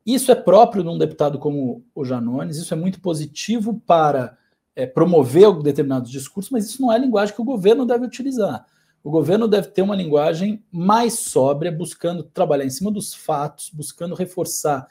[0.03, 4.35] Isso é próprio de um deputado como o Janones, isso é muito positivo para
[4.75, 8.65] é, promover determinados discursos, mas isso não é a linguagem que o governo deve utilizar.
[9.03, 14.15] O governo deve ter uma linguagem mais sóbria, buscando trabalhar em cima dos fatos, buscando
[14.15, 14.87] reforçar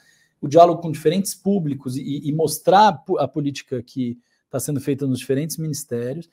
[0.47, 5.19] o diálogo com diferentes públicos e, e mostrar a política que está sendo feita nos
[5.19, 6.29] diferentes ministérios.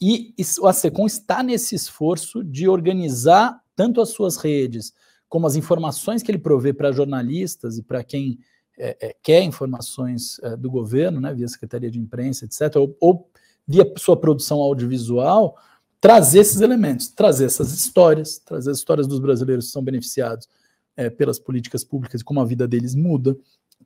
[0.00, 4.92] E o ASECOM está nesse esforço de organizar tanto as suas redes,
[5.28, 8.38] como as informações que ele provê para jornalistas e para quem
[8.76, 13.30] é, é, quer informações é, do governo, né, via Secretaria de Imprensa, etc., ou, ou,
[13.66, 15.56] via sua produção audiovisual,
[16.00, 20.48] trazer esses elementos, trazer essas histórias, trazer as histórias dos brasileiros que são beneficiados
[20.96, 23.36] é, pelas políticas públicas e como a vida deles muda,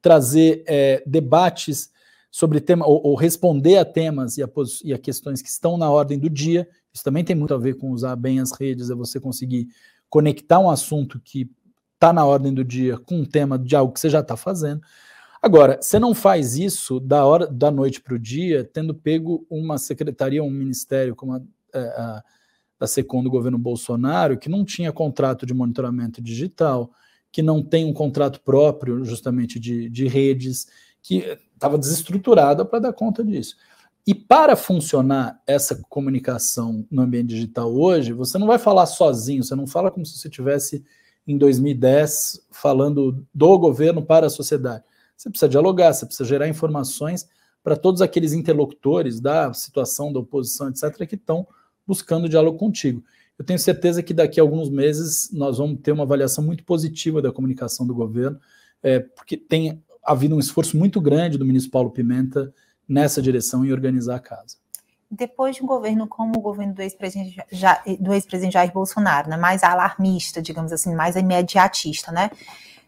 [0.01, 1.91] trazer é, debates
[2.31, 4.49] sobre tema, ou, ou, responder a temas e a,
[4.85, 6.69] e a questões que estão na ordem do dia.
[6.93, 9.69] Isso também tem muito a ver com usar bem as redes, é você conseguir
[10.09, 11.51] conectar um assunto que
[11.95, 14.83] está na ordem do dia com um tema de algo que você já está fazendo.
[15.43, 19.79] Agora, você não faz isso da hora da noite para o dia, tendo pego uma
[19.79, 21.41] secretaria, um ministério como a,
[21.73, 22.25] a, a
[22.79, 26.91] da SECOM do governo Bolsonaro, que não tinha contrato de monitoramento digital,
[27.33, 30.67] que não tem um contrato próprio, justamente de, de redes,
[31.03, 33.57] que estava desestruturada para dar conta disso.
[34.07, 39.55] E para funcionar essa comunicação no ambiente digital hoje, você não vai falar sozinho, você
[39.55, 40.85] não fala como se você tivesse
[41.27, 44.85] em 2010 falando do governo para a sociedade.
[45.17, 47.29] Você precisa dialogar, você precisa gerar informações
[47.65, 51.47] para todos aqueles interlocutores da situação da oposição, etc., que estão
[51.87, 53.03] buscando diálogo contigo.
[53.39, 57.21] Eu tenho certeza que daqui a alguns meses nós vamos ter uma avaliação muito positiva
[57.21, 58.41] da comunicação do governo,
[58.83, 62.53] é, porque tem havido um esforço muito grande do ministro Paulo Pimenta
[62.89, 64.57] nessa direção em organizar a casa.
[65.11, 67.37] Depois de um governo como o governo do ex-presidente
[68.01, 72.31] do ex-presidente Jair Bolsonaro, né, mais alarmista, digamos assim, mais imediatista, né?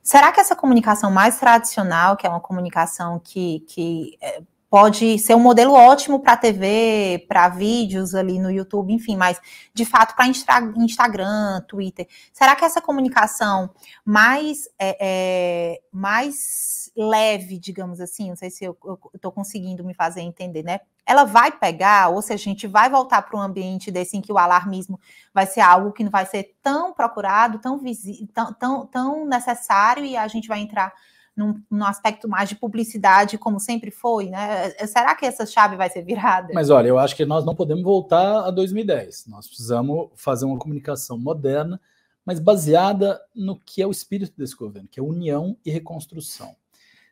[0.02, 5.34] Será que essa comunicação mais tradicional, que é uma comunicação que, que é, pode ser
[5.34, 9.40] um modelo ótimo para TV, para vídeos ali no YouTube, enfim, mas
[9.72, 12.06] de fato para Instagram, Twitter.
[12.32, 13.70] Será que essa comunicação
[14.04, 18.76] mais, é, é, mais leve, digamos assim, não sei se eu
[19.14, 20.80] estou conseguindo me fazer entender, né?
[21.06, 24.32] Ela vai pegar, ou seja, a gente vai voltar para um ambiente desse em que
[24.32, 25.00] o alarmismo
[25.32, 27.80] vai ser algo que não vai ser tão procurado, tão,
[28.34, 30.92] tão, tão, tão necessário, e a gente vai entrar
[31.38, 34.70] num, num, aspecto mais de publicidade, como sempre foi, né?
[34.86, 36.52] Será que essa chave vai ser virada?
[36.52, 39.26] Mas olha, eu acho que nós não podemos voltar a 2010.
[39.28, 41.80] Nós precisamos fazer uma comunicação moderna,
[42.26, 46.56] mas baseada no que é o espírito desse governo, que é união e reconstrução.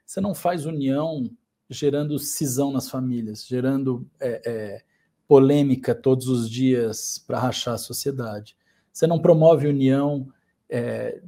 [0.04, 1.30] Você não faz união
[1.70, 4.82] gerando cisão nas famílias, gerando é, é,
[5.28, 8.56] polêmica todos os dias para rachar a sociedade.
[8.92, 10.28] Você não promove união
[10.68, 11.20] é,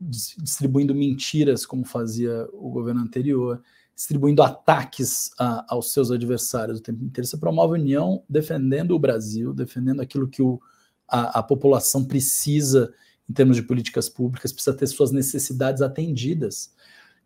[0.00, 3.62] distribuindo mentiras, como fazia o governo anterior,
[3.94, 7.26] distribuindo ataques a, aos seus adversários o tempo inteiro.
[7.26, 10.60] Você promove união defendendo o Brasil, defendendo aquilo que o,
[11.08, 12.92] a, a população precisa
[13.28, 16.72] em termos de políticas públicas, precisa ter suas necessidades atendidas.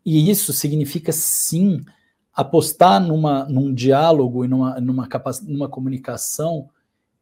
[0.03, 1.85] E isso significa, sim,
[2.33, 5.07] apostar numa, num diálogo e numa, numa,
[5.43, 6.69] numa comunicação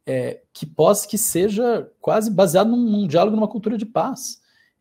[0.06, 4.39] é, que possa que seja quase baseado num, num diálogo, numa cultura de paz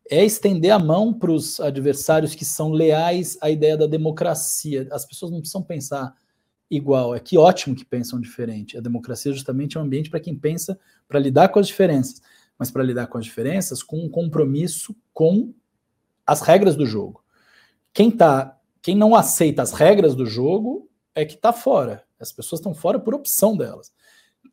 [0.10, 4.88] é estender a mão para os adversários que são leais à ideia da democracia.
[4.92, 6.16] As pessoas não precisam pensar
[6.70, 7.16] igual.
[7.16, 8.78] É que ótimo que pensam diferente.
[8.78, 12.22] A democracia justamente é um ambiente para quem pensa para lidar com as diferenças,
[12.58, 15.54] mas para lidar com as diferenças com um compromisso com
[16.26, 17.24] as regras do jogo.
[17.94, 22.04] Quem tá, quem não aceita as regras do jogo é que está fora.
[22.20, 23.92] As pessoas estão fora por opção delas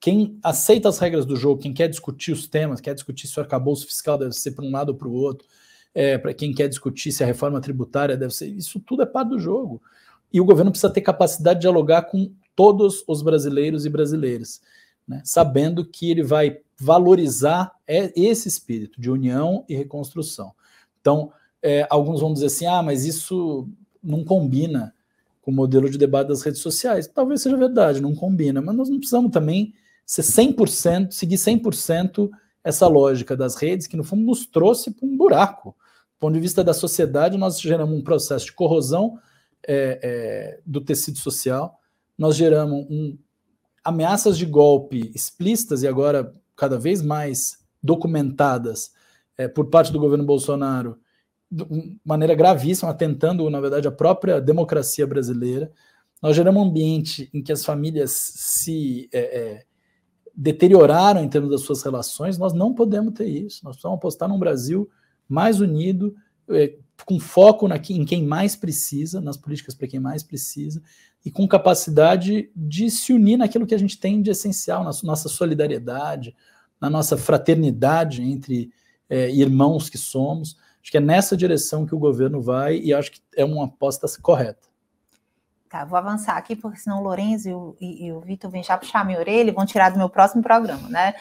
[0.00, 3.42] quem aceita as regras do jogo, quem quer discutir os temas, quer discutir se o
[3.42, 5.46] arcabouço fiscal deve ser para um lado ou para o outro,
[5.94, 9.28] é, para quem quer discutir se a reforma tributária deve ser, isso tudo é parte
[9.30, 9.80] do jogo.
[10.32, 14.60] E o governo precisa ter capacidade de dialogar com todos os brasileiros e brasileiras,
[15.06, 15.22] né?
[15.24, 20.52] sabendo que ele vai valorizar é, esse espírito de união e reconstrução.
[21.00, 21.32] Então,
[21.62, 23.68] é, alguns vão dizer assim: ah, mas isso
[24.02, 24.94] não combina
[25.40, 27.06] com o modelo de debate das redes sociais.
[27.06, 29.72] Talvez seja verdade, não combina, mas nós não precisamos também
[30.06, 32.30] ser 100%, seguir 100%
[32.62, 35.70] essa lógica das redes, que no fundo nos trouxe para um buraco.
[35.70, 39.18] Do ponto de vista da sociedade, nós geramos um processo de corrosão
[39.66, 41.80] é, é, do tecido social,
[42.16, 43.18] nós geramos um,
[43.84, 48.92] ameaças de golpe explícitas e agora cada vez mais documentadas
[49.36, 50.98] é, por parte do governo Bolsonaro
[51.50, 55.70] de maneira gravíssima, atentando, na verdade, a própria democracia brasileira.
[56.20, 59.64] Nós geramos um ambiente em que as famílias se é, é,
[60.36, 62.36] deterioraram em termos das suas relações.
[62.36, 63.64] Nós não podemos ter isso.
[63.64, 64.88] Nós precisamos apostar num Brasil
[65.26, 66.14] mais unido,
[66.50, 70.82] é, com foco na, em quem mais precisa, nas políticas para quem mais precisa,
[71.24, 75.28] e com capacidade de se unir naquilo que a gente tem de essencial, na nossa
[75.28, 76.36] solidariedade,
[76.80, 78.70] na nossa fraternidade entre
[79.08, 80.56] é, irmãos que somos.
[80.82, 84.06] Acho que é nessa direção que o governo vai e acho que é uma aposta
[84.20, 84.68] correta.
[85.68, 88.62] Tá, vou avançar aqui, porque senão o Lourenço e o, e, e o Vitor vêm
[88.62, 91.14] já puxar minha orelha e vão tirar do meu próximo programa, né?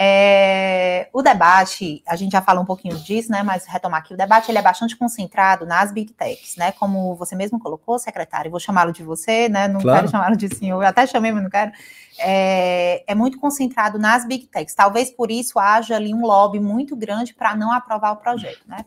[0.00, 3.42] É, o debate, a gente já falou um pouquinho disso, né?
[3.42, 6.70] Mas retomar aqui, o debate ele é bastante concentrado nas big techs, né?
[6.70, 9.66] Como você mesmo colocou, secretário, vou chamá-lo de você, né?
[9.66, 9.98] Não claro.
[9.98, 11.72] quero chamá-lo de senhor, eu até chamei, mas não quero.
[12.20, 14.72] É, é, muito concentrado nas big techs.
[14.72, 18.84] Talvez por isso haja ali um lobby muito grande para não aprovar o projeto, né?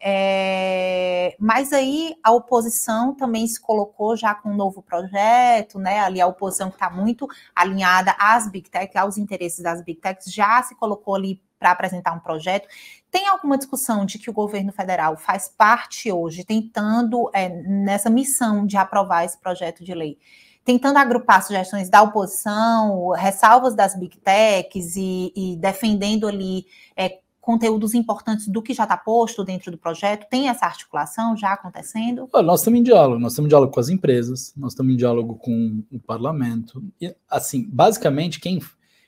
[0.00, 5.98] É, mas aí a oposição também se colocou já com um novo projeto, né?
[6.00, 10.32] Ali a oposição que está muito alinhada às big techs, aos interesses das big techs,
[10.32, 12.68] já se colocou ali para apresentar um projeto.
[13.10, 18.64] Tem alguma discussão de que o governo federal faz parte hoje, tentando é, nessa missão
[18.64, 20.18] de aprovar esse projeto de lei?
[20.64, 27.94] tentando agrupar sugestões da oposição, ressalvas das big techs e, e defendendo ali é, conteúdos
[27.94, 30.28] importantes do que já está posto dentro do projeto?
[30.28, 32.28] Tem essa articulação já acontecendo?
[32.30, 35.34] nós estamos em diálogo, nós estamos em diálogo com as empresas, nós estamos em diálogo
[35.36, 36.84] com o parlamento.
[37.00, 38.60] E, assim, basicamente, quem,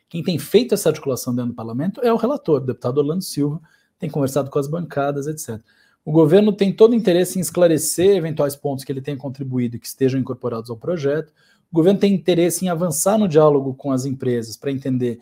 [0.09, 3.61] quem tem feito essa articulação dentro do parlamento é o relator, o deputado Orlando Silva,
[3.99, 5.63] tem conversado com as bancadas, etc.
[6.03, 9.87] O governo tem todo interesse em esclarecer eventuais pontos que ele tenha contribuído e que
[9.87, 11.31] estejam incorporados ao projeto.
[11.71, 15.19] O governo tem interesse em avançar no diálogo com as empresas para entender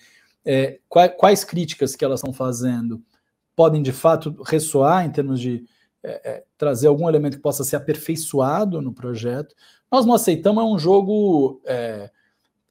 [0.50, 3.04] é, quais, quais, críticas que elas estão fazendo
[3.54, 5.62] podem de fato ressoar em termos de
[6.02, 9.54] é, é, trazer algum elemento que possa ser aperfeiçoado no projeto.
[9.92, 12.10] Nós não aceitamos é um jogo é,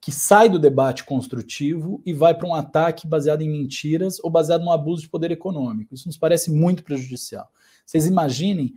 [0.01, 4.63] que sai do debate construtivo e vai para um ataque baseado em mentiras ou baseado
[4.63, 5.93] no abuso de poder econômico.
[5.93, 7.47] Isso nos parece muito prejudicial.
[7.85, 8.73] Vocês imaginem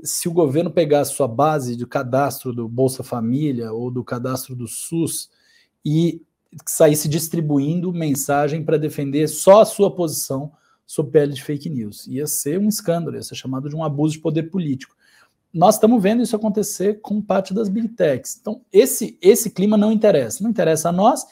[0.00, 4.54] se o governo pegar a sua base de cadastro do Bolsa Família ou do cadastro
[4.54, 5.28] do SUS
[5.84, 6.22] e
[6.66, 10.52] saísse distribuindo mensagem para defender só a sua posição
[10.86, 12.06] sob pele de fake news.
[12.06, 14.94] Ia ser um escândalo, ia ser chamado de um abuso de poder político.
[15.52, 18.38] Nós estamos vendo isso acontecer com parte das big techs.
[18.40, 20.42] Então, esse, esse clima não interessa.
[20.42, 21.24] Não interessa a nós,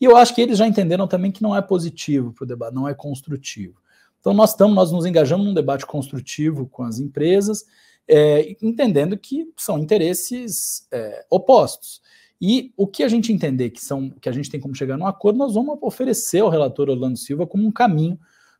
[0.00, 2.74] e eu acho que eles já entenderam também que não é positivo para o debate,
[2.74, 3.80] não é construtivo.
[4.20, 7.64] Então, nós estamos, nós nos engajamos num debate construtivo com as empresas,
[8.06, 12.02] é, entendendo que são interesses é, opostos.
[12.40, 15.06] E o que a gente entender que são que a gente tem como chegar num
[15.06, 18.18] acordo, nós vamos oferecer ao relator Orlando Silva como um caminho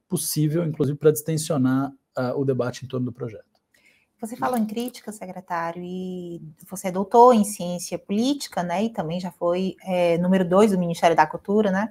[0.09, 3.45] possível, inclusive para distensionar uh, o debate em torno do projeto.
[4.21, 8.85] Você falou em crítica, secretário, e você é doutor em ciência política, né?
[8.85, 11.90] E também já foi é, número dois do Ministério da Cultura, né?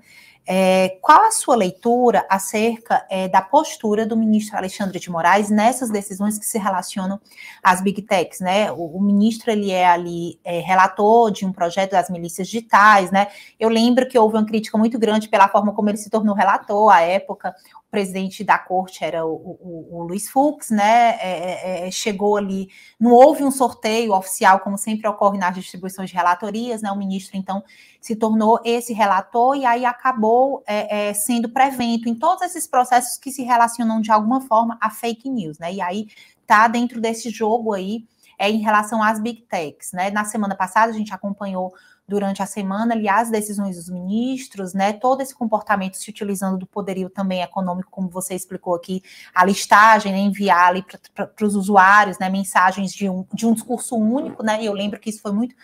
[0.51, 5.91] É, qual a sua leitura acerca é, da postura do ministro Alexandre de Moraes nessas
[5.91, 7.21] decisões que se relacionam
[7.61, 8.71] às big techs, né?
[8.71, 13.27] O, o ministro ele é ali é, relator de um projeto das milícias digitais, né?
[13.59, 16.91] Eu lembro que houve uma crítica muito grande pela forma como ele se tornou relator
[16.91, 17.53] à época.
[17.87, 21.17] O presidente da corte era o, o, o Luiz Fux, né?
[21.21, 26.09] É, é, é, chegou ali, não houve um sorteio oficial, como sempre ocorre nas distribuições
[26.09, 26.91] de relatorias, né?
[26.91, 27.63] O ministro então
[28.01, 30.28] se tornou esse relator e aí acabou
[30.67, 34.89] é, é, sendo prevento em todos esses processos que se relacionam de alguma forma a
[34.89, 35.73] fake news, né?
[35.73, 36.07] E aí
[36.45, 38.05] tá dentro desse jogo aí
[38.37, 40.09] é, em relação às big techs, né?
[40.09, 41.73] Na semana passada a gente acompanhou
[42.07, 46.65] durante a semana, ali, as decisões dos ministros, né, todo esse comportamento se utilizando do
[46.65, 52.17] poderio também econômico, como você explicou aqui, a listagem, né, enviar ali para os usuários,
[52.17, 55.31] né, mensagens de um, de um discurso único, né, e eu lembro que isso foi
[55.31, 55.55] muito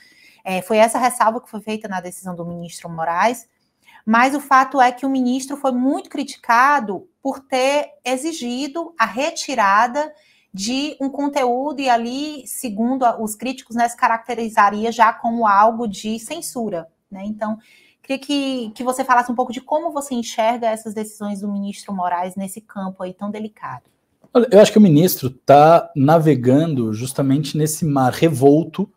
[0.47, 3.49] é, foi essa ressalva que foi feita na decisão do ministro Moraes,
[4.05, 10.13] mas o fato é que o ministro foi muito criticado por ter exigido a retirada
[10.53, 16.19] de um conteúdo e ali, segundo os críticos, né, se caracterizaria já como algo de
[16.19, 16.87] censura.
[17.11, 17.23] Né?
[17.25, 17.57] Então,
[18.01, 21.93] queria que, que você falasse um pouco de como você enxerga essas decisões do ministro
[21.93, 23.83] Moraes nesse campo aí tão delicado.
[24.51, 28.89] Eu acho que o ministro está navegando justamente nesse mar revolto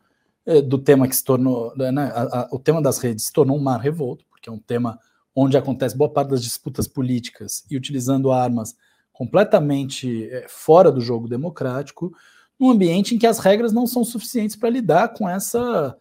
[0.45, 3.57] é, do tema que se tornou, né, a, a, o tema das redes se tornou
[3.57, 4.99] um mar revolto, porque é um tema
[5.35, 8.75] onde acontece boa parte das disputas políticas e utilizando armas
[9.13, 12.13] completamente é, fora do jogo democrático,
[12.59, 15.97] num ambiente em que as regras não são suficientes para lidar com essa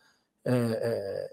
[0.46, 0.52] é,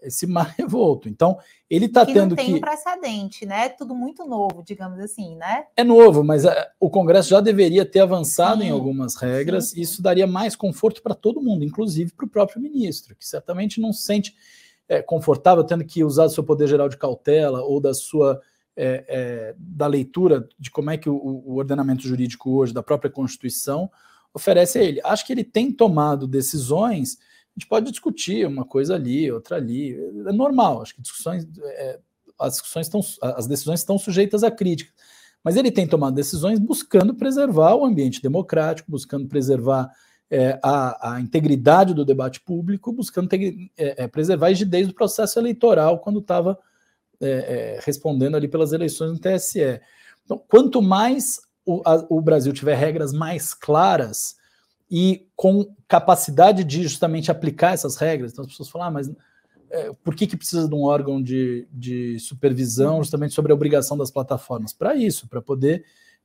[0.03, 1.09] é, esse mar revolto.
[1.09, 1.39] Então,
[1.71, 2.43] ele está tendo que...
[2.43, 3.69] não tem um precedente, né?
[3.69, 5.67] Tudo muito novo, digamos assim, né?
[5.77, 9.75] É novo, mas é, o Congresso já deveria ter avançado sim, em algumas regras sim,
[9.77, 9.81] sim.
[9.81, 13.81] e isso daria mais conforto para todo mundo, inclusive para o próprio ministro, que certamente
[13.81, 14.35] não se sente
[14.89, 18.41] é, confortável tendo que usar do seu poder geral de cautela ou da sua...
[18.77, 23.09] É, é, da leitura de como é que o, o ordenamento jurídico hoje, da própria
[23.09, 23.89] Constituição,
[24.35, 25.01] oferece a ele.
[25.05, 27.19] Acho que ele tem tomado decisões
[27.55, 29.97] a gente pode discutir uma coisa ali, outra ali.
[30.27, 32.01] É normal, acho que discussões, é,
[32.37, 34.93] as discussões estão, as decisões estão sujeitas a crítica.
[35.43, 39.89] Mas ele tem tomado decisões buscando preservar o ambiente democrático, buscando preservar
[40.31, 44.95] é, a, a, integridade do debate público, buscando ter, é, é, preservar a rigidez do
[44.95, 46.59] processo eleitoral quando estava
[47.21, 49.81] é, respondendo ali pelas eleições no TSE.
[50.25, 54.37] Então, quanto mais o, a, o Brasil tiver regras mais claras
[54.91, 59.11] e com capacidade de justamente aplicar essas regras, então as pessoas falam, ah, mas
[59.71, 63.97] é, por que, que precisa de um órgão de, de supervisão justamente sobre a obrigação
[63.97, 64.73] das plataformas?
[64.73, 65.85] Para isso, para poder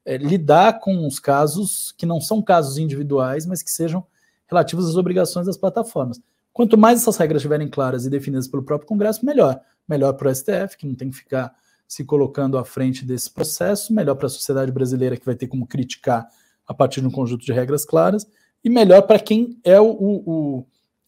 [0.09, 4.03] é, lidar com os casos que não são casos individuais, mas que sejam
[4.47, 6.19] relativos às obrigações das plataformas.
[6.51, 9.61] Quanto mais essas regras estiverem claras e definidas pelo próprio Congresso, melhor.
[9.87, 11.53] Melhor para o STF, que não tem que ficar
[11.87, 15.67] se colocando à frente desse processo, melhor para a sociedade brasileira, que vai ter como
[15.67, 16.27] criticar
[16.67, 18.27] a partir de um conjunto de regras claras,
[18.63, 20.65] e melhor para quem é o, o,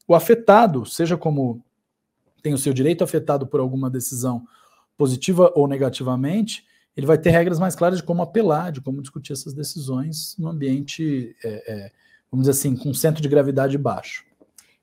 [0.08, 1.64] o, afetado, seja como
[2.44, 4.44] tem o seu direito afetado por alguma decisão
[4.96, 6.66] positiva ou negativamente,
[6.96, 10.50] ele vai ter regras mais claras de como apelar, de como discutir essas decisões no
[10.50, 11.92] ambiente, é, é,
[12.30, 14.26] vamos dizer assim, com centro de gravidade baixo.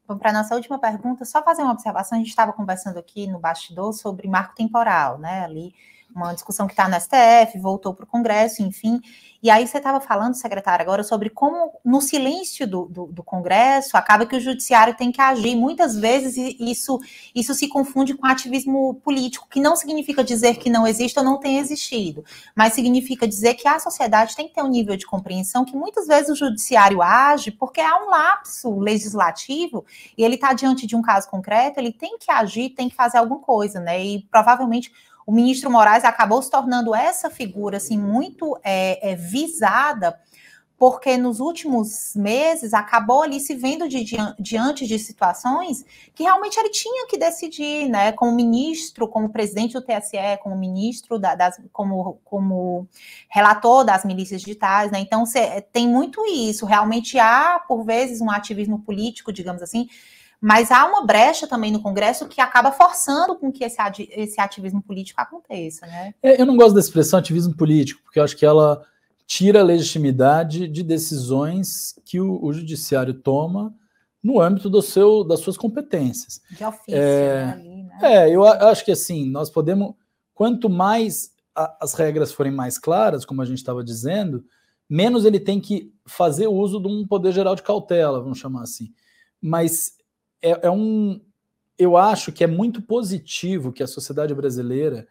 [0.06, 2.16] Vamos para a nossa última pergunta, só fazer uma observação.
[2.16, 5.44] A gente estava conversando aqui no bastidor sobre marco temporal, né?
[5.44, 5.74] Ali
[6.14, 9.00] uma discussão que está no STF, voltou para o Congresso, enfim.
[9.40, 13.96] E aí você estava falando, secretário, agora sobre como no silêncio do, do, do, Congresso
[13.96, 15.54] acaba que o judiciário tem que agir.
[15.54, 16.98] Muitas vezes isso,
[17.32, 21.38] isso se confunde com ativismo político, que não significa dizer que não existe ou não
[21.38, 22.24] tem existido,
[22.56, 26.08] mas significa dizer que a sociedade tem que ter um nível de compreensão que muitas
[26.08, 29.84] vezes o judiciário age porque há um lapso legislativo
[30.16, 33.18] e ele está diante de um caso concreto, ele tem que agir, tem que fazer
[33.18, 34.04] alguma coisa, né?
[34.04, 34.90] E provavelmente
[35.28, 40.18] o ministro Moraes acabou se tornando essa figura assim muito é, é, visada
[40.78, 44.06] porque nos últimos meses acabou ali se vendo de,
[44.38, 48.12] diante de situações que realmente ele tinha que decidir, né?
[48.12, 52.88] Como ministro, como presidente do TSE, como ministro da, das, como, como
[53.28, 55.00] relator das milícias digitais, né?
[55.00, 56.64] Então cê, tem muito isso.
[56.64, 59.88] Realmente há, por vezes, um ativismo político, digamos assim,
[60.40, 63.76] mas há uma brecha também no Congresso que acaba forçando com que esse,
[64.10, 66.14] esse ativismo político aconteça, né?
[66.22, 68.84] É, eu não gosto da expressão ativismo político, porque eu acho que ela
[69.26, 73.74] tira a legitimidade de decisões que o, o judiciário toma
[74.22, 76.40] no âmbito do seu, das suas competências.
[76.50, 77.98] De ofício, é, né, ali, né?
[78.02, 79.94] É, eu acho que assim, nós podemos,
[80.34, 84.44] quanto mais a, as regras forem mais claras, como a gente estava dizendo,
[84.88, 88.92] menos ele tem que fazer uso de um poder geral de cautela, vamos chamar assim.
[89.40, 89.97] Mas
[90.42, 91.20] é, é um.
[91.78, 95.06] Eu acho que é muito positivo que a sociedade brasileira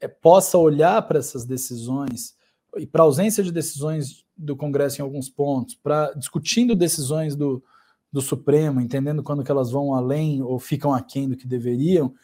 [0.00, 2.34] é, possa olhar para essas decisões
[2.76, 7.62] e para a ausência de decisões do Congresso em alguns pontos, para discutindo decisões do,
[8.12, 12.14] do Supremo, entendendo quando que elas vão além ou ficam aquém do que deveriam,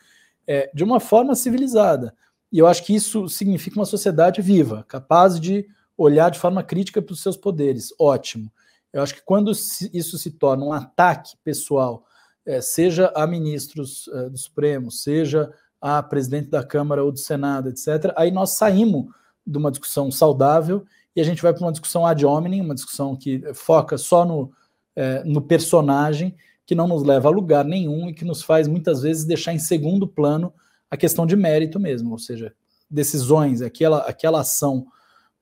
[0.47, 2.14] é, de uma forma civilizada.
[2.53, 5.66] E eu acho que isso significa uma sociedade viva, capaz de
[5.97, 7.95] olhar de forma crítica para os seus poderes.
[7.99, 8.53] Ótimo.
[8.93, 12.05] Eu acho que quando isso se torna um ataque pessoal
[12.61, 18.12] seja a ministros é, do Supremo, seja a presidente da Câmara ou do Senado, etc.,
[18.16, 19.07] aí nós saímos
[19.47, 20.84] de uma discussão saudável
[21.14, 24.53] e a gente vai para uma discussão ad hominem, uma discussão que foca só no,
[24.95, 26.34] é, no personagem,
[26.64, 29.59] que não nos leva a lugar nenhum e que nos faz muitas vezes deixar em
[29.59, 30.53] segundo plano
[30.90, 32.55] a questão de mérito mesmo, ou seja,
[32.90, 34.86] decisões, aquela, aquela ação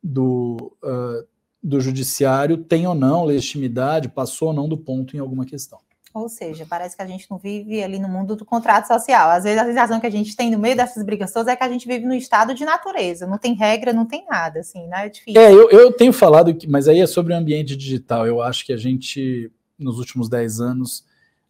[0.02, 1.26] do, uh,
[1.62, 5.78] do judiciário tem ou não legitimidade, passou ou não do ponto em alguma questão.
[6.12, 9.30] Ou seja, parece que a gente não vive ali no mundo do contrato social.
[9.30, 11.62] Às vezes a sensação que a gente tem no meio dessas brigas todas é que
[11.62, 15.06] a gente vive no estado de natureza, não tem regra, não tem nada, assim, né?
[15.06, 15.40] É difícil.
[15.40, 18.26] É, eu, eu tenho falado, que, mas aí é sobre o ambiente digital.
[18.26, 21.04] Eu acho que a gente, nos últimos 10 anos,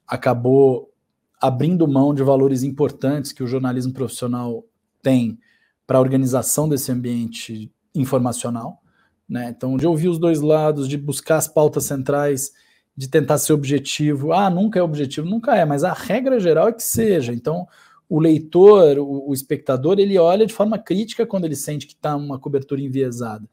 [0.07, 0.93] acabou
[1.41, 4.63] abrindo mão de valores importantes que o jornalismo profissional
[5.03, 5.39] tem
[5.87, 8.83] para a organização desse ambiente informacional.
[9.27, 9.49] Né?
[9.49, 12.53] Então, de ouvir os dois lados, de buscar as pautas centrais
[12.97, 14.33] de tentar ser objetivo.
[14.33, 17.33] Ah, nunca é objetivo, nunca é, mas a regra geral é que seja.
[17.33, 17.67] Então,
[18.09, 22.17] o leitor, o, o espectador, ele olha de forma crítica quando ele sente que está
[22.17, 23.49] uma cobertura enviesada.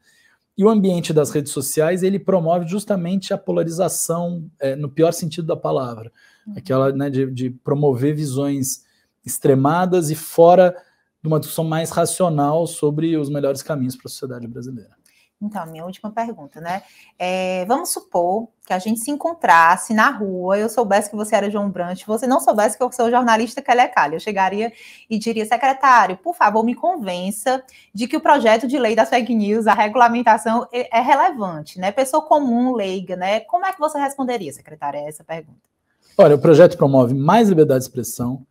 [0.56, 5.46] E o ambiente das redes sociais, ele promove justamente a polarização, é, no pior sentido
[5.46, 6.10] da palavra.
[6.44, 6.54] Uhum.
[6.56, 8.84] Aquela né, de, de promover visões
[9.24, 10.74] extremadas e fora
[11.22, 14.97] de uma discussão mais racional sobre os melhores caminhos para a sociedade brasileira.
[15.40, 16.82] Então, minha última pergunta, né?
[17.16, 21.48] É, vamos supor que a gente se encontrasse na rua, eu soubesse que você era
[21.48, 24.16] João Brandt, você não soubesse que eu sou jornalista Kelly Calha.
[24.16, 24.72] Eu chegaria
[25.08, 27.62] e diria, secretário, por favor, me convença
[27.94, 31.92] de que o projeto de lei das fake news, a regulamentação é, é relevante, né?
[31.92, 33.38] Pessoa comum, leiga, né?
[33.40, 35.60] Como é que você responderia, secretária, a essa pergunta?
[36.16, 38.44] Olha, o projeto promove mais liberdade de expressão,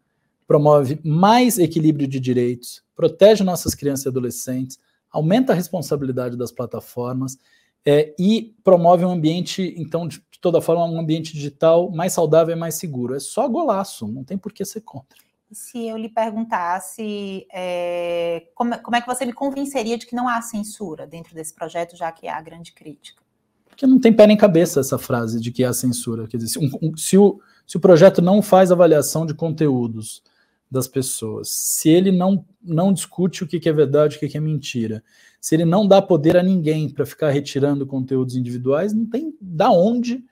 [0.47, 4.79] promove mais equilíbrio de direitos, protege nossas crianças e adolescentes,
[5.17, 7.37] aumenta a responsabilidade das plataformas
[7.83, 12.55] é, e promove um ambiente, então, de, de toda forma, um ambiente digital mais saudável
[12.55, 13.15] e mais seguro.
[13.15, 15.17] É só golaço, não tem por que ser contra.
[15.51, 20.27] se eu lhe perguntasse é, como, como é que você me convenceria de que não
[20.27, 23.23] há censura dentro desse projeto, já que há grande crítica?
[23.67, 26.27] Porque não tem pé nem cabeça essa frase de que há censura.
[26.27, 30.21] Quer dizer, se, um, se, o, se o projeto não faz avaliação de conteúdos
[30.69, 35.03] das pessoas, se ele não, não discute o que, é verdade, o que, é mentira,
[35.39, 39.71] se ele não dá poder a ninguém para ficar retirando conteúdos individuais, não tem da
[39.71, 40.23] onde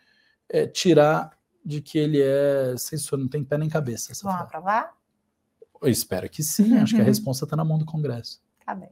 [0.49, 1.31] é, tirar
[1.63, 4.13] de que ele é censura, não tem pé nem cabeça.
[4.21, 4.47] Vão frase.
[4.47, 4.93] aprovar?
[5.81, 7.09] Eu espero que sim, acho que a uhum.
[7.09, 8.41] resposta está na mão do Congresso.
[8.65, 8.89] Tá bem.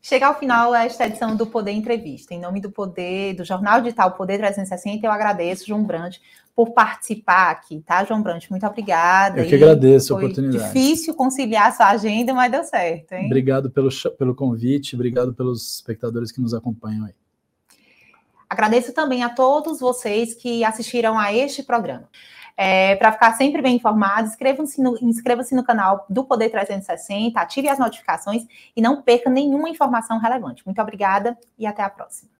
[0.00, 2.32] Chega ao final esta edição do Poder Entrevista.
[2.32, 6.20] Em nome do Poder, do Jornal Digital Poder 360, eu agradeço, João Brandt,
[6.58, 8.50] por participar aqui, tá, João Brandt?
[8.50, 9.40] Muito obrigada.
[9.40, 10.64] Eu que agradeço a oportunidade.
[10.64, 13.26] Difícil conciliar a sua agenda, mas deu certo, hein?
[13.26, 13.88] Obrigado pelo,
[14.18, 17.14] pelo convite, obrigado pelos espectadores que nos acompanham aí.
[18.50, 22.08] Agradeço também a todos vocês que assistiram a este programa.
[22.56, 27.68] É, Para ficar sempre bem informado, inscreva-se no, inscreva no canal do Poder 360, ative
[27.68, 28.42] as notificações
[28.74, 30.66] e não perca nenhuma informação relevante.
[30.66, 32.32] Muito obrigada e até a próxima.